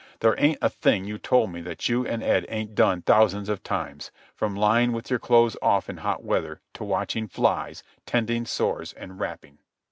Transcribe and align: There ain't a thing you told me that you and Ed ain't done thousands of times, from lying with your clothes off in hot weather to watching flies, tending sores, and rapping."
There 0.21 0.33
ain't 0.39 0.57
a 0.63 0.69
thing 0.71 1.05
you 1.05 1.19
told 1.19 1.51
me 1.51 1.61
that 1.61 1.87
you 1.87 2.07
and 2.07 2.23
Ed 2.23 2.47
ain't 2.49 2.73
done 2.73 3.03
thousands 3.03 3.49
of 3.49 3.61
times, 3.61 4.09
from 4.35 4.55
lying 4.55 4.93
with 4.93 5.11
your 5.11 5.19
clothes 5.19 5.55
off 5.61 5.91
in 5.91 5.97
hot 5.97 6.23
weather 6.23 6.59
to 6.73 6.83
watching 6.83 7.27
flies, 7.27 7.83
tending 8.07 8.47
sores, 8.47 8.93
and 8.93 9.19
rapping." 9.19 9.59